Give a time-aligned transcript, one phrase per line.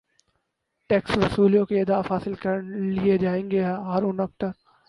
[0.89, 4.49] tax وصولی کے اہداف حاصل کرلئے جائیں گے ہارون اختر